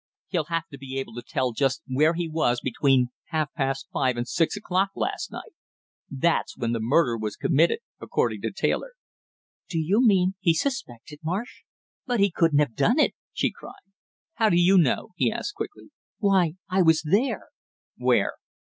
"He'll, 0.29 0.45
have 0.45 0.67
to 0.71 0.79
be 0.79 0.97
able 0.97 1.13
to 1.13 1.21
tell 1.21 1.51
just 1.51 1.83
where 1.85 2.15
he 2.15 2.27
was 2.27 2.59
between 2.59 3.09
half 3.25 3.53
past 3.53 3.87
five 3.93 4.17
and 4.17 4.27
six 4.27 4.57
o'clock 4.57 4.89
last 4.95 5.31
night; 5.31 5.53
that's 6.09 6.57
when 6.57 6.71
the 6.71 6.79
murder 6.79 7.15
was 7.15 7.35
committed, 7.35 7.81
according 8.01 8.41
to 8.41 8.51
Taylor." 8.51 8.93
"Do 9.69 9.77
you 9.77 10.03
mean 10.03 10.33
he's 10.39 10.59
suspected, 10.59 11.19
Marsh? 11.23 11.61
But 12.07 12.19
he 12.19 12.31
couldn't 12.31 12.57
have 12.57 12.73
done 12.73 12.97
it!" 12.97 13.13
she 13.31 13.51
cried. 13.51 13.85
"How 14.33 14.49
do 14.49 14.57
you 14.59 14.79
know?" 14.79 15.09
he 15.17 15.31
asked 15.31 15.53
quickly. 15.53 15.91
"Why, 16.17 16.55
I 16.67 16.81
was 16.81 17.03
there" 17.03 17.49
"Where?" 17.99 18.33